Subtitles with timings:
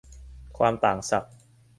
[0.57, 1.33] ความต่างศักย์